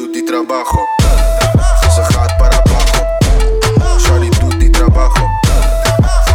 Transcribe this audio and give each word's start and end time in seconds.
doet 0.00 0.12
die 0.12 0.24
trabajo. 0.24 0.88
Ze 1.94 2.02
gaat 2.12 2.36
para 2.36 2.56
abajo. 2.56 3.00
Charlie 3.98 4.30
doet 4.30 4.60
die 4.60 4.70
trabajo. 4.70 5.26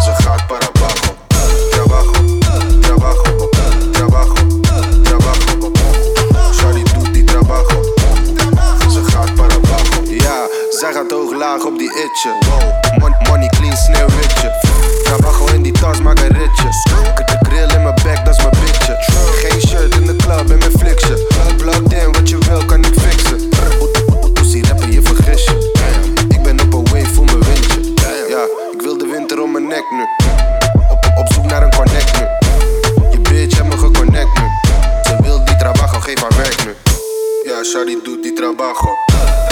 Ze 0.04 0.14
gaat 0.24 0.48
para 0.48 0.68
abajo. 0.68 1.16
Trabajo, 1.72 2.12
trabajo, 2.82 3.50
trabajo, 3.92 4.34
trabajo. 5.04 5.72
Charlie 6.52 6.84
doet 6.84 7.14
die 7.14 7.24
trabajo. 7.24 7.82
Ze 8.90 9.04
gaat 9.04 9.36
para 9.36 9.56
abajo. 9.56 10.02
Ja, 10.08 10.48
zij 10.70 10.94
gaat 10.94 11.12
hoog 11.12 11.34
laag 11.34 11.66
op 11.66 11.78
die 11.78 11.90
itje. 11.90 12.32
Money 13.30 13.50
clean, 13.50 13.78
sneeuwwitje. 13.78 14.52
Trabajo 15.04 15.46
in 15.54 15.62
die 15.62 15.72
tas, 15.72 16.02
maak 16.02 16.20
een 16.20 16.28
ritje. 16.28 16.95
yeah, 37.56 37.64
Shari 37.64 37.96
Duty 37.96 38.32
trabajo. 38.34 39.45